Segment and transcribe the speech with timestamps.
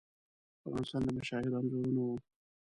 [0.03, 0.03] د
[0.65, 2.17] افغانستان د مشاهیرو انځورونه وو.